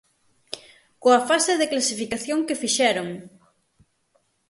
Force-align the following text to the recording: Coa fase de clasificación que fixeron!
Coa 1.03 1.19
fase 1.29 1.53
de 1.61 1.69
clasificación 1.73 2.39
que 2.47 2.59
fixeron! 2.61 3.07